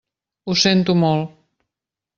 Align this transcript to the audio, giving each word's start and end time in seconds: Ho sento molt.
Ho 0.49 0.55
sento 0.63 0.97
molt. 1.05 1.31